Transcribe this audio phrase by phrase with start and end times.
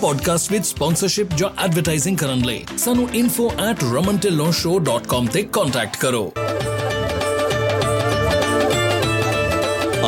[0.00, 6.32] Podcast ਵਿੱਚ sponsorship ਜਾਂ advertising ਕਰਨ ਲਈ ਸਾਨੂੰ info@romantillonshow.com ਤੇ ਕੰਟੈਕਟ ਕਰੋ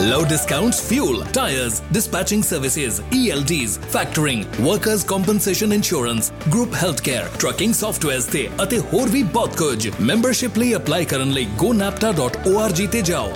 [0.00, 8.30] Low discounts, fuel, tires, dispatching services, ELDs, factoring, workers' compensation insurance, group healthcare, trucking softwares
[8.32, 13.28] ਤੇ ਅਤੇ ਹੋਰ ਵੀ ਬਹੁਤ ਕੁਝ ਮੈਂਬਰਸ਼ਿਪ ਲਈ ਅਪਲਾਈ ਕਰਨ ਲਈ gonapta.org ਤੇ ਜਾਓ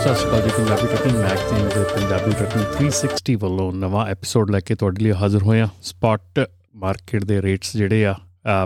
[0.00, 4.60] ਸਤਿ ਸ਼੍ਰੀ ਅਕਾਲ ਜੀ ਪੰਜਾਬੀ ਟਰਕਿੰਗ ਮੈਗਜ਼ੀਨ ਦੇ ਪੰਜਾਬੀ ਟਰਕਿੰਗ 360 ਵੱਲੋਂ ਨਵਾਂ ਐਪੀਸੋਡ ਲੈ
[4.60, 8.14] ਕੇ ਤੁਹਾਡੇ ਲਈ ਹਾਜ਼ਰ ਹੋਏ ਹਾਂ ਸਪਾਟ ਮਾਰਕੀਟ ਦੇ ਰੇਟਸ ਜਿਹੜੇ ਆ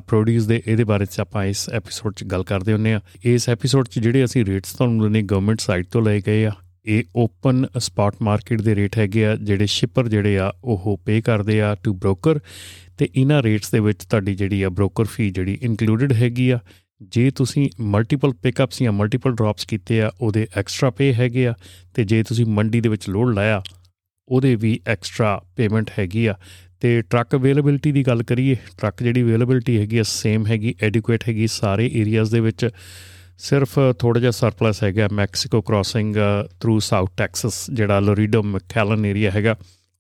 [0.06, 3.88] ਪ੍ਰੋਡਿਊਸ ਦੇ ਇਹਦੇ ਬਾਰੇ ਚ ਆਪਾਂ ਇਸ ਐਪੀਸੋਡ 'ਚ ਗੱਲ ਕਰਦੇ ਹੁੰਨੇ ਆ ਇਸ ਐਪੀਸੋਡ
[3.88, 6.52] 'ਚ ਜਿਹੜੇ ਅਸੀਂ ਰੇਟਸ ਤੁਹਾਨੂੰ ਦਿੰਨੇ ਗਵਰਨਮੈਂਟ ਸਾਈਟ ਤੋਂ ਲਏ ਗਏ ਆ,
[6.86, 11.60] ਇਹ ਓਪਨ ਸਪਾਟ ਮਾਰਕੀਟ ਦੇ ਰੇਟ ਹੈਗੇ ਆ, ਜਿਹੜੇ ਸ਼ਿਪਰ ਜਿਹੜੇ ਆ, ਉਹ ਪੇ ਕਰਦੇ
[11.62, 12.40] ਆ ਟੂ ਬ੍ਰੋਕਰ
[12.98, 16.58] ਤੇ ਇਹਨਾਂ ਰੇਟਸ ਦੇ ਵਿੱਚ ਤੁਹਾਡੀ ਜਿਹੜੀ ਆ ਬ੍ਰੋਕਰ ਫੀ ਜਿਹੜੀ ਇਨਕਲੂਡਡ ਹੈਗੀ ਆ।
[17.12, 21.54] ਜੇ ਤੁਸੀਂ ਮਲਟੀਪਲ ਪਿਕਅਪਸ ਜਾਂ ਮਲਟੀਪਲ ਡ੍ਰੌਪਸ ਕੀਤੇ ਆ, ਉਹਦੇ ਐਕਸਟਰਾ ਪੇ ਹੈਗੇ ਆ
[21.94, 23.62] ਤੇ ਜੇ ਤੁਸੀਂ ਮੰਡੀ ਦੇ ਵਿੱਚ ਲੋਡ ਲਾਇਆ,
[24.28, 26.34] ਉਹਦੇ ਵੀ ਐਕਸਟਰਾ ਪੇਮੈਂਟ ਹੈਗੀ ਆ।
[26.82, 31.46] ਤੇ ਟਰੱਕ ਅਵੇਲੇਬਿਲਟੀ ਦੀ ਗੱਲ ਕਰੀਏ ਟਰੱਕ ਜਿਹੜੀ ਅਵੇਲੇਬਿਲਟੀ ਹੈਗੀ ਆ ਸੇਮ ਹੈਗੀ ਐਡਿਕੁਏਟ ਹੈਗੀ
[31.46, 32.68] ਸਾਰੇ ਏਰੀਆਜ਼ ਦੇ ਵਿੱਚ।
[33.38, 36.16] ਸਿਰਫ ਥੋੜਾ ਜਿਹਾ ਸਰਪਲਸ ਹੈਗਾ Mexico crossing
[36.60, 39.56] through South Texas ਜਿਹੜਾ ਲੋਰੀਡੋ ਮੈਕੈਲਨ ਏਰੀਆ ਹੈਗਾ,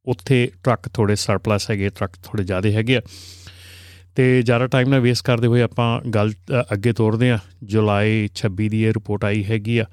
[0.06, 3.00] ਉੱਥੇ ਟਰੱਕ ਥੋੜੇ ਸਰਪਲਸ ਹੈਗੇ ਟਰੱਕ ਥੋੜੇ ਜ਼ਿਆਦਾ ਹੈਗੇ ਆ।
[4.16, 6.32] ਤੇ ਜ਼ਿਆਦਾ ਟਾਈਮ ਨਾ ਵੇਸਟ ਕਰਦੇ ਹੋਏ ਆਪਾਂ ਗੱਲ
[6.72, 9.84] ਅੱਗੇ ਤੋਰਦੇ ਆ ਜੁਲਾਈ 26 ਦੀ ਇਹ ਰਿਪੋਰਟ ਆਈ ਹੈਗੀ ਆ।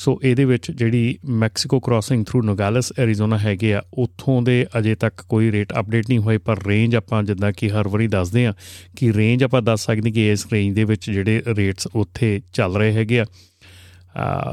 [0.00, 5.22] ਸੋ ਇਹਦੇ ਵਿੱਚ ਜਿਹੜੀ Mexico crossing through Nogales, Arizona ਹੈਗੇ ਆ, ਉੱਥੋਂ ਦੇ ਅਜੇ ਤੱਕ
[5.28, 8.54] ਕੋਈ ਰੇਟ ਅਪਡੇਟ ਨਹੀਂ ਹੋਏ, ਪਰ ਰੇਂਜ ਆਪਾਂ ਜਿੱਦਾਂ ਕਿ ਹਰ ਵਾਰੀ ਦੱਸਦੇ ਆ
[8.96, 12.92] ਕਿ ਰੇਂਜ ਆਪਾਂ ਦੱਸ ਸਕਦੇ ਕਿ ਇਸ ਰੇਂਜ ਦੇ ਵਿੱਚ ਜਿਹੜੇ ਰੇਟਸ ਉੱਥੇ ਚੱਲ ਰਹੇ
[12.92, 13.26] ਹੈਗੇ ਆ।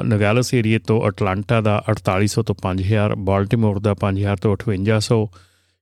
[0.05, 5.25] ਨੋਗਾਲਸ ਏਰੀਆ ਤੋਂ ਅਟਲਾਂਟਾ ਦਾ 4800 ਤੋਂ 5000 ਬਾਲਟਿਮੋਰ ਦਾ 5000 ਤੋਂ 5800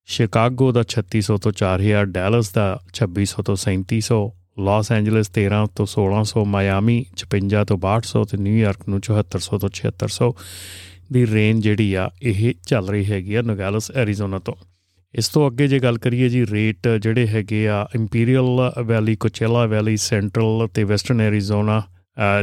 [0.09, 2.66] ਸ਼ਿਕਾਗੋ ਦਾ 3600 ਤੋਂ 4000 ਡੈਲਸ ਦਾ
[3.00, 4.20] 2600 ਤੋਂ 3700
[4.58, 10.30] ਲਾਸ ਐਂਜਲਸ 13 ਤੋਂ 1600 ਮਾਇਆਮੀ 56 ਤੋਂ 6200 ਤੇ ਨਿਊਯਾਰਕ ਨੂੰ 7400 ਤੋਂ 7600
[11.14, 14.54] ਦੀ ਰੇਂਜ ਜਿਹੜੀ ਆ, ਇਹ ਚੱਲ ਰਹੀ ਹੈਗੀ ਆ ਨੋਗਾਲਸ ਐਰੀਜ਼ੋਨਾ ਤੋਂ।
[15.14, 19.96] ਇਸ ਤੋਂ ਅੱਗੇ ਜੇ ਗੱਲ ਕਰੀਏ ਜੀ ਰੇਟ ਜਿਹੜੇ ਹੈਗੇ ਆ Imperial Valley Coachella Valley
[20.06, 21.82] Central ਤੇ ਵੈਸਟਰਨ ਐਰੀਜ਼ੋਨਾ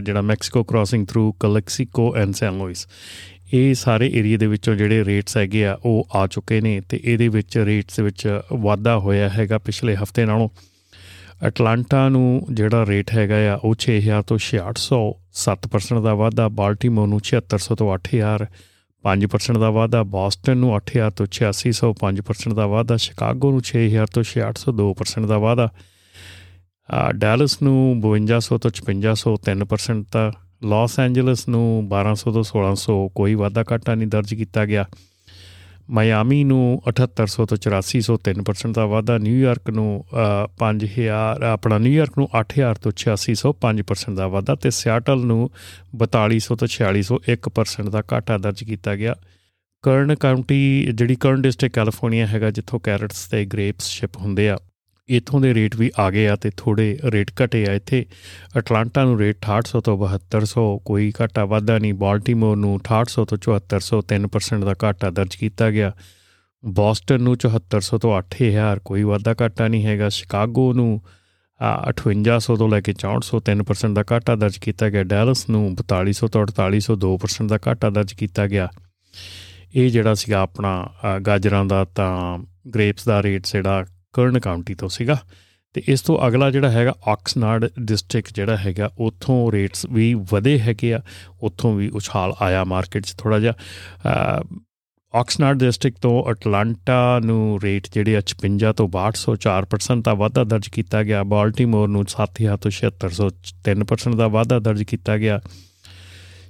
[0.04, 2.86] ਜਿਹੜਾ Mexico crossing through Calexico and San Luis
[3.54, 7.28] ਇਹ ਸਾਰੇ ਏਰੀਆ ਦੇ ਵਿੱਚੋਂ ਜਿਹੜੇ ਰੇਟਸ ਹੈਗੇ ਆ, ਉਹ ਆ ਚੁੱਕੇ ਨੇ ਤੇ ਇਹਦੇ
[7.28, 8.28] ਵਿੱਚ ਰੇਟਸ ਵਿੱਚ
[8.60, 10.48] ਵਾਧਾ ਹੋਇਆ ਹੈਗਾ ਪਿਛਲੇ ਹਫ਼ਤੇ ਨਾਲੋਂ।
[11.46, 14.98] ਅਟਲਾਂਟਾ ਨੂੰ ਜਿਹੜਾ ਰੇਟ ਹੈਗਾ ਆ, ਉਹ 6000 ਤੋਂ 6600
[15.44, 18.46] 7% ਦਾ ਵਾਧਾ ਬਾਲਟਿਮੋਰ ਨੂੰ 7600 ਤੋਂ 8000
[19.04, 24.22] 5% ਦਾ ਵਾਧਾ ਬੋਸਟਨ ਨੂੰ 8000 ਤੋਂ 8600 5% ਦਾ ਵਾਧਾ ਸ਼ਿਕਾਗੋ ਨੂੰ 6000 ਤੋਂ
[24.22, 25.68] 6800 2% ਦਾ ਵਾਧਾ।
[27.16, 30.24] ਡੈਲਸ ਨੂੰ 5200 ਤੋਂ 5600 3% ਦਾ
[30.64, 34.84] ਲਾਸ ਐਂਜਲਸ ਨੂੰ 1200 ਤੋਂ 1600 ਕੋਈ ਵਾਧਾ ਘਾਟਾ ਨਹੀਂ ਦਰਜ ਕੀਤਾ ਗਿਆ।
[35.90, 40.04] ਮਾਇਆਮੀ ਨੂੰ 7800 ਤੋਂ 8400 3% ਦਾ ਵਾਧਾ ਨਿਊਯਾਰਕ ਨੂੰ
[40.58, 45.50] 5000 ਆਪਣਾ ਨਿਊਯਾਰਕ ਨੂੰ 8000 ਤੋਂ 8600 5% ਦਾ ਵਾਧਾ ਤੇ ਸਿਆਟਲ ਨੂੰ
[45.98, 49.14] 4200 ਤੋਂ 4600 1% ਦਾ ਘਾਟਾ ਦਰਜ ਕੀਤਾ ਗਿਆ।
[49.82, 54.58] ਕਰਨ ਕਾਉਂਟੀ ਜਿਹੜੀ ਕਰਨ ਡਿਸਟ੍ਰਿਕਟ ਕੈਲੀਫੋਰਨੀਆ ਹੈਗਾ, ਜਿੱਥੋਂ ਕੈਰਟਸ ਤੇ ਗ੍ਰੇਪਸ ਸ਼ਿਪ ਹੁੰਦੇ ਆ।
[55.08, 58.04] ਇਥੋਂ ਦੇ ਰੇਟ ਵੀ ਆ ਗਏ ਆ ਤੇ ਥੋੜੇ ਰੇਟ ਘਟੇ ਆ। ਇੱਥੇ
[58.58, 64.02] ਅਟਲਾਂਟਾ ਨੂੰ ਰੇਟ 6800 ਤੋਂ 7200 ਕੋਈ ਘਾਟਾ ਵਾਧਾ ਨਹੀਂ। ਬਾਲਟਿਮੋਰ ਨੂੰ 6800 ਤੋਂ 7400
[64.12, 65.92] 3% ਦਾ ਘਾਟਾ ਦਰਜ ਕੀਤਾ ਗਿਆ।
[66.64, 71.00] ਬੋਸਟਨ ਨੂੰ 7400 ਤੋਂ 8000 ਕੋਈ ਵਾਧਾ ਘਾਟਾ ਨਹੀਂ ਹੈਗਾ। ਸ਼ਿਕਾਗੋ ਨੂੰ
[71.60, 76.42] 5800 ਤੋਂ ਲੈ ਕੇ 6400 3% ਦਾ ਘਾਟਾ ਦਰਜ ਕੀਤਾ ਗਿਆ। ਡੈਲਸ ਨੂੰ 4200 ਤੋਂ
[76.42, 78.68] 4800 2% ਦਾ ਘਾਟਾ ਦਰਜ ਕੀਤਾ ਗਿਆ।
[79.74, 80.72] ਇਹ ਜਿਹੜਾ ਸੀਗਾ ਆਪਣਾ
[81.26, 82.38] ਗਾਜਰਾਂ ਦਾ ਤਾਂ
[82.74, 85.18] ਗ੍ਰੇਪਸ ਦਾ ਰੇਟ ਜਿਹੜਾ ਕਰਨ ਕਾਉਂਟੀ ਤੋਂ ਸੀਗਾ।
[85.74, 90.94] ਤੇ ਇਸ ਤੋਂ ਅਗਲਾ ਜਿਹੜਾ ਹੈਗਾ ਆਕਸਨਾਰਡ ਡਿਸਟ੍ਰਿਕਟ ਜਿਹੜਾ ਹੈਗਾ, ਉੱਥੋਂ ਰੇਟਸ ਵੀ ਵਧੇ ਹੈਗੇ
[90.94, 91.00] ਆ।
[91.42, 93.54] ਉੱਥੋਂ ਵੀ ਉਛਾਲ ਆਇਆ ਮਾਰਕੀਟ 'ਚ ਥੋੜਾ ਜਿਹਾ।
[95.14, 101.02] ਆਕਸਨਾਰਡ ਡਿਸਟ੍ਰਿਕਟ ਤੋਂ ਅਟਲਾਂਟਾ ਨੂੰ ਰੇਟ ਜਿਹੜੇ 56 ਤੋਂ 6200 4% ਦਾ ਵਾਧਾ ਦਰਜ ਕੀਤਾ
[101.02, 103.30] ਗਿਆ। ਬਾਲਟਿਮੋਰ ਨੂੰ 7000 ਤੋਂ 7600
[103.64, 105.40] 3% ਦਾ ਵਾਧਾ ਦਰਜ ਕੀਤਾ ਗਿਆ।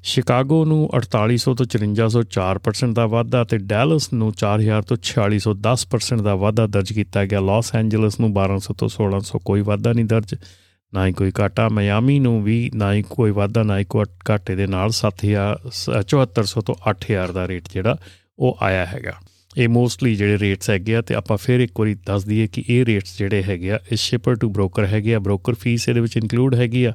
[0.02, 6.22] ਸ਼ਿਕਾਗੋ ਨੂੰ 4800 ਤੋਂ 5400 4% ਦਾ ਵਾਧਾ ਤੇ ਡੈਲਸ ਨੂੰ 4000 ਤੋਂ 4600 10%
[6.22, 10.34] ਦਾ ਵਾਧਾ ਦਰਜ ਕੀਤਾ ਗਿਆ। ਲਾਸ ਐਂਜਲਸ ਨੂੰ 1200 ਤੋਂ 1600 ਕੋਈ ਵਾਧਾ ਨਹੀਂ ਦਰਜ।
[10.94, 14.54] ਨਾ ਹੀ ਕੋਈ ਘਾਟਾ। ਮਿਆਮੀ ਨੂੰ ਵੀ ਨਾ ਹੀ ਕੋਈ ਵਾਧਾ, ਨਾ ਹੀ ਕੋਈ ਘਾਟੇ
[14.54, 15.56] ਦੇ ਨਾਲ 7000
[16.02, 17.96] 7400 ਤੋਂ 8000 ਦਾ ਰੇਟ ਜਿਹੜਾ
[18.38, 19.12] ਉਹ ਆਇਆ ਹੈਗਾ।
[19.58, 22.84] ਇਹ ਮੋਸਟਲੀ ਜਿਹੜੇ ਰੇਟਸ ਹੈਗੇ ਆ ਤੇ ਆਪਾਂ ਫਿਰ ਇੱਕ ਵਾਰੀ ਦੱਸ ਦਈਏ ਕਿ ਇਹ
[22.84, 26.55] ਰੇਟਸ ਜਿਹੜੇ ਹੈਗੇ ਆ, ਇਹ ਸ਼ਿਪਰ ਟੂ ਬ੍ਰੋਕਰ ਹੈਗੇ ਆ। ਬ੍ਰੋਕਰ ਫੀਸ ਇਹਦੇ ਵਿੱਚ ਇਨਕਲੂਡ
[26.55, 26.93] ਹੈਗੀ ਆ।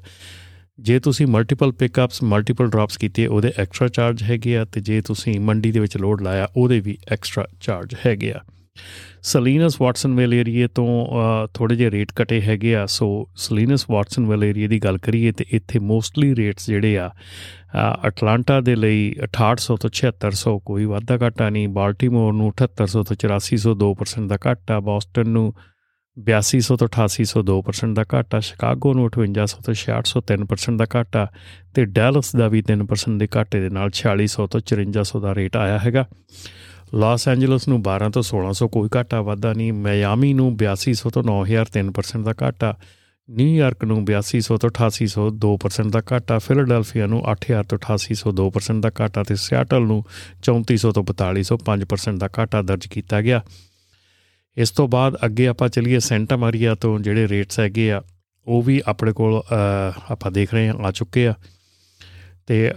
[0.80, 5.40] ਜੇ ਤੁਸੀਂ ਮਲਟੀਪਲ ਪਿਕਅਪਸ ਮਲਟੀਪਲ ਡ੍ਰੌਪਸ ਕੀਤੇ, ਉਹਦੇ ਐਕਸਟਰਾ ਚਾਰਜ ਹੈਗੇ ਆ ਤੇ ਜੇ ਤੁਸੀਂ
[5.40, 8.40] ਮੰਡੀ ਦੇ ਵਿੱਚ ਲੋਡ ਲਾਇਆ, ਉਹਦੇ ਵੀ ਐਕਸਟਰਾ ਚਾਰਜ ਹੈਗੇ ਆ।
[9.24, 10.88] ਸਲੀਨਸ ਵਾਟਸਨਵਿਲ ਏਰੀਏ ਤੋਂ
[11.54, 15.80] ਥੋੜੇ ਜਿਹੇ ਰੇਟ ਘਟੇ ਹੈਗੇ ਆ। ਸੋ ਸਲੀਨਸ ਵਾਟਸਨਵਿਲ ਏਰੀਏ ਦੀ ਗੱਲ ਕਰੀਏ ਤੇ ਇੱਥੇ
[15.80, 17.10] ਮੋਸਟਲੀ ਰੇਟਸ ਜਿਹੜੇ ਆ
[18.08, 23.74] ਅਟਲਾਂਟਾ ਦੇ ਲਈ 6800 ਤੋਂ 7600 ਕੋਈ ਵਾਧਾ ਘਾਟਾ ਨਹੀਂ। ਬਾਲਟਿਮੋਰ ਨੂੰ 7800 ਤੋਂ 8400
[23.82, 25.52] 2% ਦਾ ਘਾਟਾ। ਬੋਸਟਨ ਨੂੰ
[26.18, 31.32] 8200 ਤੋਂ 8800 2% ਦਾ ਘਾਟਾ, ਸ਼ਿਕਾਗੋ ਨੂੰ 5800 ਤੋਂ 6600 3% ਦਾ ਘਾਟਾ
[31.74, 35.78] ਤੇ ਡੈਲਸ ਦਾ ਵੀ 3% ਦੇ ਘਾਟੇ ਦੇ ਨਾਲ 4600 ਤੋਂ 5400 ਦਾ ਰੇਟ ਆਇਆ
[35.78, 36.08] ਹੈਗਾ।
[36.94, 41.66] ਲਾਸ ਐਂਜਲਸ ਨੂੰ 12 ਤੋਂ 1600 ਕੋਈ ਘਾਟਾ ਵਾਧਾ ਨਹੀਂ, ਮਿਆਮੀ ਨੂੰ 8200 ਤੋਂ 9000
[41.66, 42.78] 3% ਦਾ ਘਾਟਾ
[43.30, 48.92] ਨਿਊਯਾਰਕ ਨੂੰ 8200 ਤੋਂ 8800 2% ਦਾ ਘਾਟਾ, ਫਿਲਡਲਫੀਆ ਨੂੰ 8000 ਤੋਂ 8800 2% ਦਾ
[49.02, 50.04] ਘਾਟਾ ਤੇ ਸਿਆਟਲ ਨੂੰ
[50.44, 53.44] 3400 ਤੋਂ 4200 5% ਦਾ ਘਾਟਾ ਦਰਜ ਕੀਤਾ ਗਿਆ।
[54.58, 58.02] ਇਸ ਤੋਂ ਬਾਅਦ ਅੱਗੇ ਆਪਾਂ ਚਲੀਏ ਸੈਂਟਾ ਮਾਰੀਆ ਤੋਂ, ਜਿਹੜੇ ਰੇਟਸ ਹੈਗੇ ਆ,
[58.48, 59.42] ਉਹ ਵੀ ਆਪਣੇ ਕੋਲ
[60.12, 61.34] ਆਪਾਂ ਦੇਖ ਰਹੇ ਹਾਂ, ਆ ਚੁੱਕੇ ਆ।
[62.48, 62.72] ਤੇ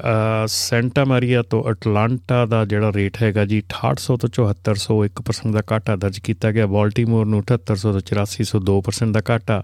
[0.46, 5.96] ਸੈਂਟਾ ਮਾਰੀਆ ਤੋਂ ਅਟਲਾਂਟਾ ਦਾ ਜਿਹੜਾ ਰੇਟ ਹੈਗਾ ਜੀ 6800 ਤੋਂ 7400 1% ਦਾ ਘਾਟਾ
[5.96, 9.62] ਦਰਜ ਕੀਤਾ ਗਿਆ। ਬਾਲਟਿਮੋਰ ਨੂੰ 7800 ਤੋਂ 8400 2% ਦਾ ਘਾਟਾ।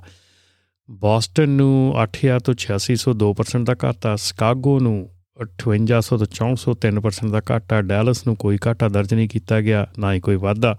[0.90, 4.96] ਬੋਸਟਨ ਨੂੰ 8000 ਤੋਂ 8600 2% ਦਾ ਘਾਟਾ। ਸਕਾਗੋ ਨੂੰ
[5.36, 10.12] 5800 ਤੋਂ 400 3% ਦਾ ਘਾਟਾ ਡੈਲਸ ਨੂੰ ਕੋਈ ਘਾਟਾ ਦਰਜ ਨਹੀਂ ਕੀਤਾ ਗਿਆ, ਨਾ
[10.12, 10.76] ਹੀ ਕੋਈ ਵਾਧਾ।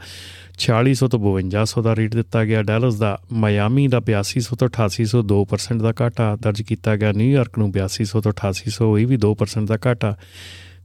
[0.59, 5.81] 4600 ਤੋਂ 5200 ਦਾ ਰੇਟ ਦਿੱਤਾ ਗਿਆ ਡੈਲਸ ਦਾ। ਮਾਇਆਮੀ ਦਾ 8200 ਤੋਂ 8800 2%
[5.81, 10.15] ਦਾ ਘਾਟਾ ਦਰਜ ਕੀਤਾ ਗਿਆ ਨਿਊਯਾਰਕ ਨੂੰ 8200 ਤੋਂ 8800 ਇਹ ਵੀ 2% ਦਾ ਘਾਟਾ।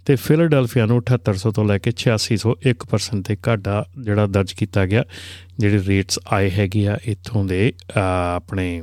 [0.07, 5.05] ਤੇ ਫਿਲਡਲਫੀਆ ਨੂੰ 7800 ਤੋਂ ਲੈ ਕੇ 8600 1% ਤੇ ਘਾਟਾ ਜਿਹੜਾ ਦਰਜ ਕੀਤਾ ਗਿਆ,
[5.59, 8.83] ਜਿਹੜੇ ਰੇਟਸ ਆਏ ਹੈਗੇ ਆ ਇੱਥੋਂ ਦੇ ਆਪਣੇ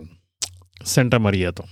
[0.86, 1.66] ਸੈਂਟਾ ਮਰੀਆ ਤੋਂ।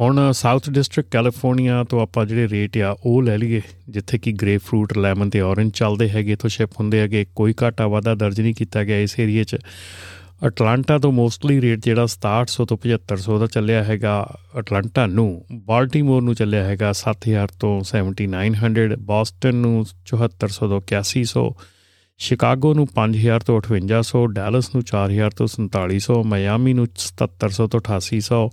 [0.00, 4.62] ਹੁਣ ਸਾਊਥ ਡਿਸਟ੍ਰਿਕਟ ਕੈਲੀਫੋਰਨੀਆ ਤੋਂ ਆਪਾਂ ਜਿਹੜੇ ਰੇਟ ਆ, ਉਹ ਲੈ ਲਈਏ, ਜਿੱਥੇ ਕਿ ਗ੍ਰੇਪ
[4.62, 8.54] ਫਰੂਟ ਲੈਮਨ ਤੇ ਔਰੇਂਜ ਚੱਲਦੇ ਹੈਗੇ ਤੋਂ ਸ਼ਿਪ ਹੁੰਦੇ ਹੈਗੇ, ਕੋਈ ਘਾਟਾ ਵਾਧਾ ਦਰਜ ਨਹੀਂ
[8.54, 9.56] ਕੀਤਾ ਗਿਆ ਇਸ ਏਰੀਏ 'ਚ।
[10.46, 14.14] ਅਟਲਾਂਟਾ ਤੋਂ ਮੋਸਟਲੀ ਰੇਟ ਜਿਹੜਾ 6700 ਤੋਂ 7500 ਦਾ ਚੱਲਿਆ ਹੈਗਾ
[14.58, 21.46] ਅਟਲਾਂਟਾ ਨੂੰ ਬਾਲਟਿਮੋਰ ਨੂੰ ਚੱਲਿਆ ਹੈਗਾ 7000 ਤੋਂ 7900 ਬੋਸਟਨ ਨੂੰ 7400 ਤੋਂ 8100
[22.18, 28.44] ਸ਼ਿਕਾਗੋ ਨੂੰ 5000 ਤੋਂ 5800 ਡੈਲਸ ਨੂੰ 4000 ਤੋਂ 4700 ਮਿਆਮੀ ਨੂੰ 7700 ਤੋਂ 8800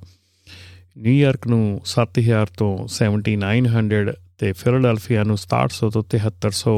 [0.97, 6.77] ਨਿਊਯਾਰਕ ਨੂੰ 7000 ਤੋਂ 7900 ਤੇ ਫਿਲਡਲਫੀਆ ਨੂੰ 6700 ਤੋਂ 7300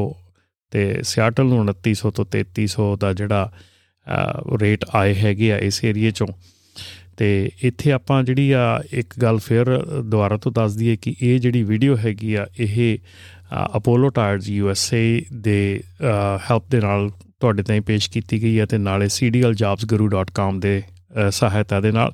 [0.70, 3.52] ਤੇ ਸਿਆਟਲ ਨੂੰ 2900 ਤੋਂ 3300 ਦਾ ਜਿਹੜਾ
[4.60, 6.26] ਰੇਟ ਆਏ ਹੈਗੇ ਆ ਇਸ ਏਰੀਏ ਚੋਂ।
[7.16, 11.62] ਤੇ ਇੱਥੇ ਆਪਾਂ ਜਿਹੜੀ ਆ ਇੱਕ ਗੱਲ ਫਿਰ ਦੁਬਾਰਾ ਤੋਂ ਦੱਸ ਦਈਏ ਕਿ ਇਹ ਜਿਹੜੀ
[11.62, 12.98] ਵੀਡੀਓ ਹੈਗੀ ਆ, ਇਹ
[13.76, 15.82] Apollo tyres U S A ਦੇ
[16.50, 20.82] ਹੈਲਪ ਦੇ ਨਾਲ ਤੁਹਾਡੇ ਤਾਈਂ ਪੇਸ਼ ਕੀਤੀ ਗਈ ਹੈ ਤੇ ਨਾਲੇ cdljobsguru.com ਦੇ
[21.30, 22.12] ਸਹਾਇਤਾ ਦੇ ਨਾਲ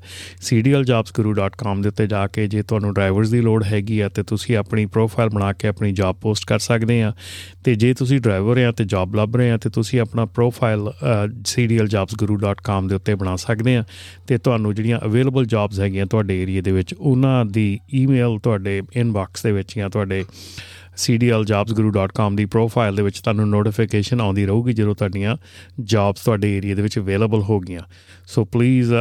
[0.49, 4.87] cdljobsguru.com ਦੇ ਉੱਤੇ ਜਾ ਕੇ ਜੇ ਤੁਹਾਨੂੰ ਡਰਾਈਵਰਸ ਦੀ ਲੋੜ ਹੈਗੀ ਆ ਤੇ ਤੁਸੀਂ ਆਪਣੀ
[4.87, 7.13] ਪ੍ਰੋਫਾਈਲ ਬਣਾ ਕੇ ਆਪਣੀ ਜੌਬ ਪੋਸਟ ਕਰ ਸਕਦੇ ਆ।
[7.65, 10.91] ਤੇ ਜੇ ਤੁਸੀਂ ਡਰਾਈਵਰ ਆ ਤੇ ਜੌਬ ਲੱਭ ਰਹੇ ਆ ਤੇ ਤੁਸੀਂ ਆਪਣਾ ਪ੍ਰੋਫਾਈਲ
[11.51, 13.85] cdljobsguru.com ਦੇ ਉੱਤੇ ਬਣਾ ਸਕਦੇ ਆ।
[14.27, 19.43] ਤੇ ਤੁਹਾਨੂੰ ਜਿਹੜੀਆਂ ਅਵੇਲੇਬਲ ਜੌਬਸ ਹੈਗੀਆਂ ਤੁਹਾਡੇ ਏਰੀਆ ਦੇ ਵਿੱਚ, ਉਹਨਾਂ ਦੀ ਈਮੇਲ ਤੁਹਾਡੇ ਇਨਬਾਕਸ
[19.43, 20.25] ਦੇ ਵਿੱਚ ਜਾਂ ਤੁਹਾਡੇ
[21.03, 25.37] cdljobsguru.com ਦੀ ਪ੍ਰੋਫਾਈਲ ਦੇ ਵਿੱਚ ਤੁਹਾਨੂੰ ਨੋਟੀਫਿਕੇਸ਼ਨ ਆਉਂਦੀ ਰਹੂਗੀ ਜਦੋਂ ਤੁਹਾਡੀਆਂ
[25.81, 27.83] ਜੌਬਸ ਤੁਹਾਡੇ ਏਰੀਆ ਦੇ ਵਿੱਚ ਅਵੇਲੇਬਲ ਹੋ ਗਈਆਂ।
[28.27, 28.93] So please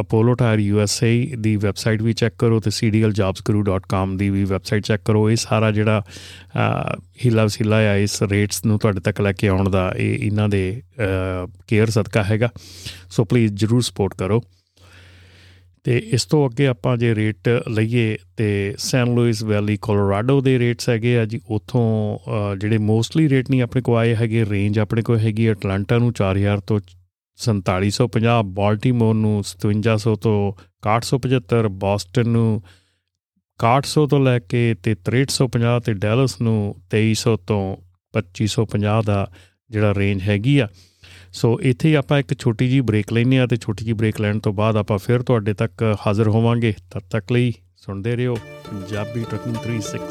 [0.00, 5.28] Apollo Tyre USA the website ਵੀ ਚੈੱਕ ਕਰੋ ਤੇ cdljobsguru.com ਦੀ ਵੀ ਵੈਬਸਾਈਟ ਚੈੱਕ ਕਰੋ।
[5.30, 6.02] ਇਹ ਸਾਰਾ ਜਿਹੜਾ
[7.24, 10.82] ਹਿਲਾ ਵਸੀਲਾ ਆ, ਇਸ ਰੇਟਸ ਨੂੰ ਤੁਹਾਡੇ ਤੱਕ ਲੈ ਕੇ ਆਉਣ ਦਾ ਇਹ ਇਹਨਾਂ ਦੇ
[11.68, 12.50] ਕੇਅਰ ਸਦਕਾ ਹੈਗਾ।
[13.10, 14.42] ਸੋ ਪਲੀਜ਼ ਜਰੂਰ ਸਪੋਰਟ ਕਰੋ।
[15.84, 20.88] ਤੇ ਇਸ ਤੋਂ ਅੱਗੇ ਆਪਾਂ ਜੇ ਰੇਟ ਲਈਏ ਤੇ ਸੈਨ ਲੂਇਸ ਵੈਲੀ ਕੋਲੋਰਾਡੋ ਦੇ ਰੇਟਸ
[20.88, 22.18] ਹੈਗੇ ਆ ਜੀ। ਉੱਥੋਂ
[22.56, 26.60] ਜਿਹੜੇ ਮੋਸਟਲੀ ਰੇਟ ਨਹੀਂ ਆਪਣੇ ਕੋ ਆਏ ਹੈਗੇ ਰੇਂਜ ਆਪਣੇ ਕੋ ਹੈਗੀ ਅਟਲਾਂਟਾ ਨੂੰ 4000
[26.66, 26.80] ਤੋਂ
[27.38, 30.36] 4750 ਬਾਲਟਿਮੋਰ ਨੂੰ 5700 ਤੋਂ
[30.86, 32.62] 6175 ਬੋਸਟਨ ਨੂੰ
[33.60, 36.56] 6100 ਤੋਂ ਲੈ ਕੇ ਤੇ 6350 ਤੇ ਡੈਲਸ ਨੂੰ
[36.94, 37.62] 2300 ਤੋਂ
[38.14, 39.20] 2550 ਦਾ
[39.70, 40.68] ਜਿਹੜਾ ਰੇਂਜ ਹੈਗੀ ਆ।
[41.32, 44.38] ਸੋ ਇੱਥੇ ਹੀ ਆਪਾਂ ਇੱਕ ਛੋਟੀ ਜੀ ਬ੍ਰੇਕ ਲੈਨੇ ਆ ਤੇ ਛੋਟੀ ਜੀ ਬ੍ਰੇਕ ਲੈਣ
[44.38, 49.56] ਤੋਂ ਬਾਅਦ ਆਪਾਂ ਫਿਰ ਤੁਹਾਡੇ ਤੱਕ ਹਾਜ਼ਰ ਹੋਵਾਂਗੇ। ਤਦ ਤੱਕ ਲਈ ਸੁਣਦੇ ਰਹੋ ਪੰਜਾਬੀ ਟਰਕਿੰਗ
[49.56, 50.08] 360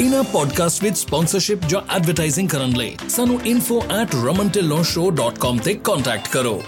[0.00, 6.62] ਇਨਾ ਪੋਡਕਾਸਟ ਵਿਦ ਸਪਾਂਸਰਸ਼ਿਪ ਜਾਂ ਐਡਵਰਟਾਈਜ਼ਿੰਗ ਕਰਨ ਲਈ ਸਾਨੂੰ info@ramantillonshow.com ਤੇ ਕੰਟੈਕਟ ਕਰੋ।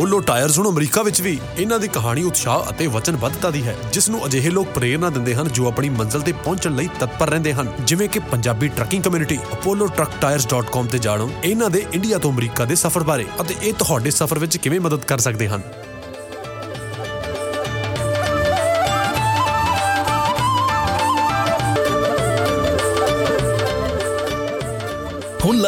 [0.00, 4.08] ਅਪੋਲੋ ਟਾਇਰਸ ਹੁਣ ਅਮਰੀਕਾ ਵਿੱਚ ਵੀ ਇਹਨਾਂ ਦੀ ਕਹਾਣੀ ਉਤਸ਼ਾਹ ਅਤੇ ਵਚਨਬੱਧਤਾ ਦੀ ਹੈ ਜਿਸ
[4.08, 7.72] ਨੂੰ ਅਜਿਹੇ ਲੋਕ ਪ੍ਰੇਰਣਾ ਦਿੰਦੇ ਹਨ ਜੋ ਆਪਣੀ ਮੰਜ਼ਿਲ ਤੇ ਪਹੁੰਚਣ ਲਈ ਤਤਪਰ ਰਹਿੰਦੇ ਹਨ।
[7.80, 13.02] ਜਿਵੇਂ ਕਿ ਪੰਜਾਬੀ ਟਰੱਕਿੰਗ ਕਮਿਊਨਿਟੀ apolloTruckTires.com ਤੇ ਜਾਣੋ। ਇਹਨਾਂ ਦੇ ਇੰਡੀਆ ਤੋਂ ਅਮਰੀਕਾ ਦੇ ਸਫ਼ਰ
[13.02, 15.62] ਬਾਰੇ ਅਤੇ ਇਹ ਤੁਹਾਡੇ ਸਫ਼ਰ ਵਿੱਚ ਕਿਵੇਂ ਮਦਦ ਕਰ ਸਕਦੇ ਹਨ।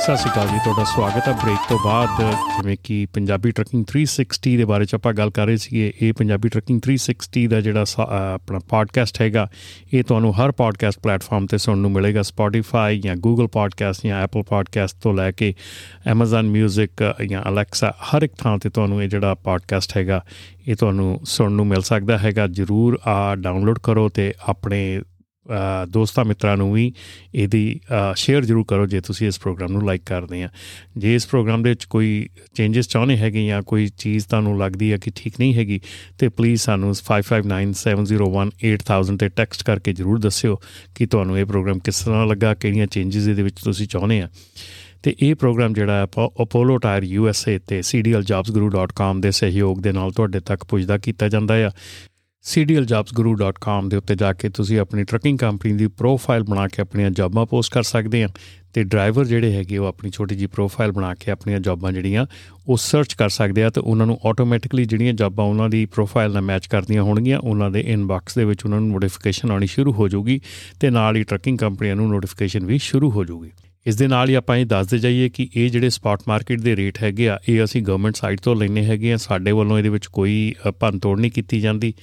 [0.00, 4.52] ਸਤਿ ਸ਼੍ਰੀ ਅਕਾਲ ਜੀ, ਤੁਹਾਡਾ ਸਵਾਗਤ ਹੈ। ਬ੍ਰੇਕ ਤੋਂ ਬਾਅਦ ਜਿਵੇਂ ਕਿ ਪੰਜਾਬੀ ਟਰੱਕਿੰਗ 360
[4.56, 7.84] ਦੇ ਬਾਰੇ ਚ ਆਪਾਂ ਗੱਲ ਕਰ ਰਹੇ ਸੀਗੇ, ਇਹ ਪੰਜਾਬੀ ਟਰੱਕਿੰਗ 360 ਦਾ ਜਿਹੜਾ
[8.28, 9.44] ਆਪਣਾ ਪੋਡਕਾਸਟ ਹੈਗਾ,
[9.92, 14.46] ਇਹ ਤੁਹਾਨੂੰ ਹਰ ਪੋਡਕਾਸਟ ਪਲੇਟਫਾਰਮ ਤੇ ਸੁਣਨ ਨੂੰ ਮਿਲੇਗਾ। Spotify ਜਾਂ Google ਪੋਡਕਾਸਟ ਜਾਂ Apple
[14.48, 15.52] ਪੋਡਕਾਸਟ ਤੋਂ ਲੈ ਕੇ
[16.14, 20.24] Amazon Music ਜਾਂ Alexa, ਹਰ ਇੱਕ ਥਾਂ ਤੇ ਤੁਹਾਨੂੰ ਇਹ ਜਿਹੜਾ ਪੋਡਕਾਸਟ ਹੈਗਾ,
[20.68, 24.80] ਇਹ ਤੁਹਾਨੂੰ ਸੁਣਨ ਨੂੰ ਮਿਲ ਸਕਦਾ ਹੈਗਾ। ਜਰੂਰ ਆ ਡਾਊਨਲੋਡ ਕਰੋ ਤੇ ਆਪਣੇ
[25.88, 26.92] ਦੋਸਤਾਂ ਮਿੱਤਰਾਂ ਨੂੰ ਵੀ
[27.34, 27.80] ਇਹਦੀ
[28.16, 30.48] ਸ਼ੇਅਰ ਜ਼ਰੂਰ ਕਰੋ ਜੇ ਤੁਸੀਂ ਇਸ ਪ੍ਰੋਗਰਾਮ ਨੂੰ ਲਾਈਕ ਕਰਦੇ ਆ।
[30.96, 34.96] ਜੇ ਇਸ ਪ੍ਰੋਗਰਾਮ ਦੇ ਵਿੱਚ ਕੋਈ ਚੇਂਜਸ ਚਾਹੁੰਦੇ ਹੈਗੇ ਜਾਂ ਕੋਈ ਚੀਜ਼ ਤੁਹਾਨੂੰ ਲੱਗਦੀ ਹੈ
[34.96, 35.80] ਕਿ ਠੀਕ ਨਹੀਂ ਹੈਗੀ,
[36.18, 40.60] ਤੇ ਪਲੀਜ਼ ਸਾਨੂੰ 5597018000 ਤੇ ਟੈਕਸਟ ਕਰਕੇ ਜ਼ਰੂਰ ਦੱਸਿਓ
[40.94, 44.28] ਕਿ ਤੁਹਾਨੂੰ ਇਹ ਪ੍ਰੋਗਰਾਮ ਕਿਸ ਤਰ੍ਹਾਂ ਲੱਗਾ, ਕਿਹੜੀਆਂ ਚੇਂਜਸ ਇਹਦੇ ਵਿੱਚ ਤੁਸੀਂ ਚਾਹੁੰਦੇ ਆ।
[45.02, 46.04] ਤੇ ਇਹ ਪ੍ਰੋਗਰਾਮ ਜਿਹੜਾ ਹੈ
[46.42, 51.70] ਅਪੋਲੋ ਟਾਇਰ ਯੂਐਸਏ ਤੇ cdljobsguru.com ਦੇ ਸਹਿਯੋਗ ਦੇ ਨਾਲ ਤੁਹਾਡੇ ਤੱਕ ਪੁੱਜਦਾ ਕੀਤਾ ਜਾਂਦਾ ਹੈ
[52.44, 57.46] cdljobsguru.com ਦੇ ਉੱਤੇ ਜਾ ਕੇ ਤੁਸੀਂ ਆਪਣੀ ਟਰੱਕਿੰਗ ਕੰਪਨੀ ਦੀ ਪ੍ਰੋਫਾਈਲ ਬਣਾ ਕੇ ਆਪਣੀਆਂ ਜੌਬਾਂ
[57.46, 58.28] ਪੋਸਟ ਕਰ ਸਕਦੇ ਆ
[58.72, 62.26] ਤੇ ਡਰਾਈਵਰ ਜਿਹੜੇ ਹੈਗੇ ਉਹ ਆਪਣੀ ਛੋਟੀ ਜੀ ਪ੍ਰੋਫਾਈਲ ਬਣਾ ਕੇ ਆਪਣੀਆਂ ਜੌਬਾਂ ਜਿਹੜੀਆਂ
[62.68, 66.42] ਉਹ ਸਰਚ ਕਰ ਸਕਦੇ ਆ ਤੇ ਉਹਨਾਂ ਨੂੰ ਆਟੋਮੈਟਿਕਲੀ ਜਿਹੜੀਆਂ ਜੌਬਾਂ ਉਹਨਾਂ ਦੀ ਪ੍ਰੋਫਾਈਲ ਨਾਲ
[66.42, 70.40] ਮੈਚ ਕਰਦੀਆਂ ਹੋਣਗੀਆਂ, ਉਹਨਾਂ ਦੇ ਇਨਬਾਕਸ ਦੇ ਵਿੱਚ ਉਹਨਾਂ ਨੂੰ ਨੋਟੀਫਿਕੇਸ਼ਨ ਆਉਣੀ ਸ਼ੁਰੂ ਹੋ ਜਾਊਗੀ
[70.80, 73.50] ਤੇ ਨਾਲ ਹੀ ਟਰੱਕਿੰਗ ਕੰਪਨੀਆਂ ਨੂੰ ਨੋਟੀਫਿਕੇਸ਼ਨ ਵੀ ਸ਼ੁਰੂ ਹੋ ਜਾਊਗੀ।
[73.86, 77.02] ਇਸ ਦੇ ਨਾਲ ਹੀ ਆਪਾਂ ਇਹ ਦੱਸਦੇ ਜਾਈਏ ਕਿ ਇਹ ਜਿਹੜੇ ਸਪਾਟ ਮਾਰਕੀਟ ਦੇ ਰੇਟ
[77.02, 80.54] ਹੈਗੇ ਆ, ਇਹ ਅਸੀਂ ਗਵਰਨਮੈਂਟ ਸਾਈਟ ਤੋਂ ਲੈਨੇ ਹੈਗੇ ਆ, ਸਾਡੇ ਵੱਲੋਂ ਇਹਦੇ ਵਿੱਚ ਕੋਈ
[80.80, 81.94] ਭੰਨ ਤੋੜ ਨਹੀਂ ਕੀਤੀ ਜਾਂਦੀ।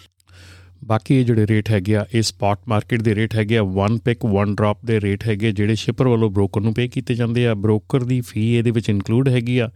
[0.86, 4.26] ਬਾਕੀ ਇਹ ਜਿਹੜੇ ਰੇਟ ਹੈਗੇ ਆ, ਇਹ ਸਪਾਟ ਮਾਰਕੀਟ ਦੇ ਰੇਟ ਹੈਗੇ ਆ ਵਨ ਪਿਕ
[4.26, 8.04] ਵਨ ਡ੍ਰੌਪ ਦੇ ਰੇਟ ਹੈਗੇ ਜਿਹੜੇ ਸ਼ਿਪਰ ਵੱਲੋਂ ਬ੍ਰੋਕਰ ਨੂੰ ਪੇ ਕੀਤੇ ਜਾਂਦੇ ਆ। ਬ੍ਰੋਕਰ
[8.04, 9.70] ਦੀ ਫੀ ਇਹਦੇ ਵਿੱਚ ਇਨਕਲੂਡ ਹੈਗੀ ਆ।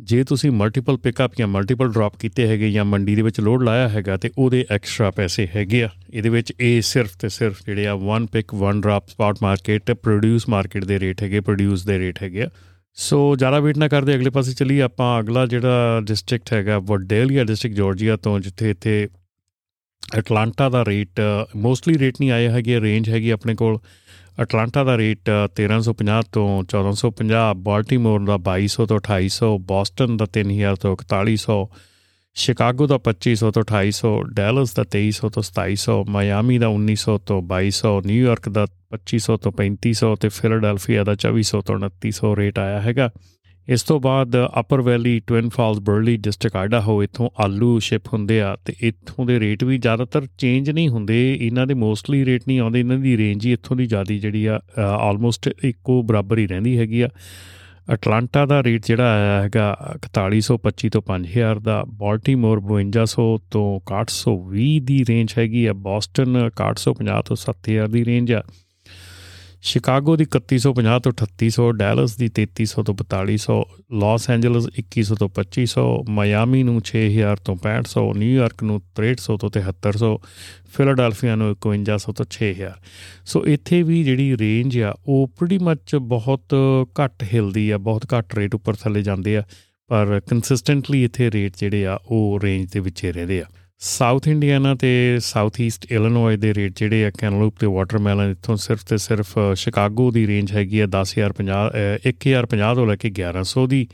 [0.00, 3.88] ਜੇ ਤੁਸੀਂ ਮਲਟੀਪਲ ਪਿਕਅਪ ਜਾਂ ਮਲਟੀਪਲ ਡ੍ਰੌਪ ਕੀਤੇ ਹੈਗੇ ਜਾਂ ਮੰਡੀ ਦੇ ਵਿੱਚ ਲੋਡ ਲਾਇਆ
[3.88, 7.94] ਹੈਗਾ ਤੇ ਉਹਦੇ ਐਕਸਟਰਾ ਪੈਸੇ ਹੈਗੇ ਆ। ਇਹਦੇ ਵਿੱਚ ਇਹ ਸਿਰਫ ਤੇ ਸਿਰਫ ਜਿਹੜੇ ਆ
[7.94, 12.42] one pick one drop spot market produce market ਦੇ ਰੇਟ ਹੈਗੇ ਪ੍ਰੋਡਿਊਸ ਦੇ ਰੇਟ ਹੈਗੇ
[12.42, 12.48] ਆ।
[12.94, 17.76] ਸੋ ਜ਼ਿਆਦਾ ਵੇਟ ਨਾ ਕਰਦੇ, ਅਗਲੇ ਪਾਸੇ ਚੱਲੀ ਆਪਾਂ ਅਗਲਾ ਜਿਹੜਾ ਡਿਸਟ੍ਰਿਕਟ ਹੈਗਾ ਵਰਡੇਲੀਆ ਡਿਸਟ੍ਰਿਕਟ
[17.76, 19.08] ਜਾਰਜੀਆ ਤੋਂ, ਜਿੱਥੇ ਇੱਥੇ
[20.18, 21.20] ਅਟਲਾਂਟਾ ਦਾ ਰੇਟ
[21.56, 23.78] ਮੋਸਟਲੀ ਰੇਟ ਨਹੀਂ ਆਇਆ ਹੈਗੇ ਰੇਂਜ ਹੈਗੀ ਆਪਣੇ ਕੋਲ।
[24.42, 30.96] ਅਟਲਾਂਟਾ ਦਾ ਰੇਟ 1350 ਤੋਂ 1450 ਬਾਲਟਿਮੋਰ ਦਾ 2200 ਤੋਂ 2800 ਬੋਸਟਨ ਦਾ 3000 ਤੋਂ
[31.14, 31.56] 4100
[32.34, 37.94] ਸ਼ਿਕਾਗੋ ਦਾ 2500 ਤੋਂ 2800 ਡੈਲਸ ਦਾ 2300 ਤੋਂ 2700 ਮਾਇਆਮੀ ਦਾ 1900 ਤੋਂ 2200
[38.06, 43.10] ਨਿਊਯਾਰਕ ਦਾ 2500 ਤੋਂ 3500 ਤੇ ਫਿਲਾਡੈਲਫੀਆ ਦਾ 2400 ਤੋਂ 2900 ਰੇਟ ਆਇਆ ਹੈਗਾ।
[43.68, 48.54] ਇਸ ਤੋਂ ਬਾਅਦ Upper Valley Twin Falls Burley district Idaho ਇਥੋਂ ਆਲੂ ਸ਼ਿਪ ਹੁੰਦੇ ਆ
[48.64, 52.80] ਤੇ ਇਥੋਂ ਦੇ ਰੇਟ ਵੀ ਜ਼ਿਆਦਾਤਰ ਚੇਂਜ ਨਹੀਂ ਹੁੰਦੇ। ਇਹਨਾਂ ਦੇ ਮੋਸਟਲੀ ਰੇਟ ਨਹੀਂ ਆਉਂਦੇ,
[52.80, 57.00] ਇਹਨਾਂ ਦੀ ਰੇਂਜ ਹੀ ਇਥੋਂ ਦੀ ਜ਼ਿਆਦੀ ਜਿਹੜੀ ਆ ਆਲਮੋਸਟ ਇੱਕੋ ਬਰਾਬਰ ਹੀ ਰਹਿੰਦੀ ਹੈਗੀ
[57.00, 57.08] ਆ।
[57.94, 59.66] ਅਟਲਾਂਟਾ ਦਾ ਰੇਟ ਜਿਹੜਾ ਆਇਆ ਹੈਗਾ
[60.06, 67.36] 4125 ਤੋਂ 5000 ਦਾ ਬਾਲਟਿਮੋਰ 5200 ਤੋਂ 6120 ਦੀ ਰੇਂਜ ਹੈਗੀ ਆ ਬੋਸਟਨ 6150 ਤੋਂ
[67.44, 68.42] 7000 ਦੀ ਰੇਂਜ ਆ।
[69.62, 73.56] ਸ਼ਿਕਾਗੋ ਦੀ 3150 ਤੋਂ 3800 ਡੈਲਸ ਦੀ 3300 ਤੋਂ 4200
[73.92, 80.12] ਲਾਸ ਐਂਜਲਸ 2100 ਤੋਂ 2500 ਮਾਇਆਮੀ ਨੂੰ 6000 ਤੋਂ 6500 ਨਿਊਯਾਰਕ ਨੂੰ 6300 ਤੋਂ 7300
[80.76, 82.78] ਫਿਲਾਡੈਲਫੀਆ ਨੂੰ 5100 ਤੋਂ 6000
[83.24, 86.54] ਸੋ ਇੱਥੇ ਵੀ ਜਿਹੜੀ ਰੇਂਜ ਆ, ਉਹ ਪ੍ਰੀਟੀ ਮੱਚ ਬਹੁਤ
[87.04, 89.42] ਘੱਟ ਹਿਲਦੀ ਆ, ਬਹੁਤ ਘੱਟ ਰੇਟ ਉੱਪਰ ਥੱਲੇ ਜਾਂਦੇ ਆ,
[89.88, 93.44] ਪਰ ਕੰਸਿਸਟੈਂਟਲੀ ਇੱਥੇ ਰੇਟ ਜਿਹੜੇ ਆ, ਉਹ ਰੇਂਜ ਦੇ ਵਿੱਚ ਰਹਿੰਦੇ ਆ।
[93.80, 98.84] ਸਾਊਥ ਇੰਡੀਆਨਾ ਤੇ ਸਾਊਥ ਈਸਟ ਇਲੀਨੋਏ ਦੇ ਰੇਟ ਜਿਹੜੇ ਆ ਕੈਨਲੂਪ ਤੇ ਵਾਟਰਮੈਲਨ ਇਥੋਂ ਸਿਰਫ
[98.84, 101.68] ਤੇ ਸਿਰਫ ਸ਼ਿਕਾਗੋ ਦੀ ਰੇਂਜ ਹੈਗੀ ਆ 10050
[102.10, 103.88] 1050 ਤੋਂ ਲੈ ਕੇ 1100 ਦੀ।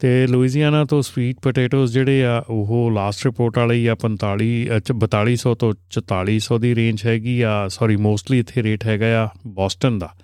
[0.00, 5.72] ਤੇ ਲੁਈਜ਼ੀਆਨਾ ਤੋਂ ਸਵੀਟ ਪੋਟੇਟੋਸ ਜਿਹੜੇ ਆ, ਉਹ ਲਾਸਟ ਰਿਪੋਰਟ ਵਾਲੇ ਆ 45 4200 ਤੋਂ
[5.96, 10.14] 4400 ਦੀ ਰੇਂਜ ਹੈਗੀ ਆ। ਸੌਰੀ ਮੋਸਟਲੀ ਇੱਥੇ ਰੇਟ ਹੈਗਾ ਆ ਬੋਸਟਨ ਦਾ।